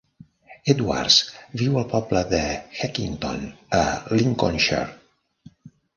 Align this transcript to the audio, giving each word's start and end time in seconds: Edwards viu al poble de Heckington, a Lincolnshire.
Edwards 0.73 1.17
viu 1.61 1.77
al 1.81 1.85
poble 1.91 2.23
de 2.33 2.41
Heckington, 2.79 3.45
a 3.81 3.83
Lincolnshire. 4.19 5.51